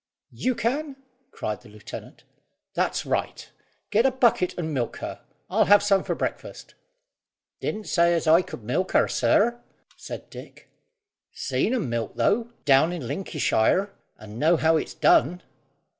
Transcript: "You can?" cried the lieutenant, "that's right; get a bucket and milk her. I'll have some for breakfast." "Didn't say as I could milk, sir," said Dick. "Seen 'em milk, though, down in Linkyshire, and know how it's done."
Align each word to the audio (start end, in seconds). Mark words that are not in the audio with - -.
"You 0.33 0.55
can?" 0.55 0.95
cried 1.29 1.61
the 1.61 1.69
lieutenant, 1.69 2.23
"that's 2.73 3.05
right; 3.05 3.47
get 3.91 4.03
a 4.03 4.09
bucket 4.09 4.57
and 4.57 4.73
milk 4.73 4.97
her. 4.97 5.21
I'll 5.47 5.65
have 5.65 5.83
some 5.83 6.03
for 6.03 6.15
breakfast." 6.15 6.73
"Didn't 7.59 7.83
say 7.85 8.15
as 8.15 8.25
I 8.25 8.41
could 8.41 8.63
milk, 8.63 8.93
sir," 9.11 9.61
said 9.95 10.31
Dick. 10.31 10.69
"Seen 11.33 11.75
'em 11.75 11.87
milk, 11.87 12.15
though, 12.15 12.51
down 12.65 12.91
in 12.91 13.07
Linkyshire, 13.07 13.91
and 14.17 14.39
know 14.39 14.57
how 14.57 14.75
it's 14.75 14.95
done." 14.95 15.43